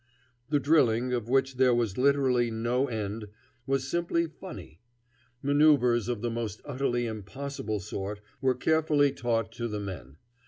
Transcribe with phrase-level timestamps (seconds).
[0.49, 3.27] The drilling, of which there was literally no end,
[3.67, 4.79] was simply funny.
[5.43, 10.17] Maneuvers of the most utterly impossible sort were carefully taught to the men.